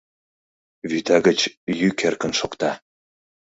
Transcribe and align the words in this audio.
-вӱта 0.89 1.17
гыч 1.27 1.39
йӱк 1.79 1.97
эркын 2.07 2.31
шокта. 2.39 2.71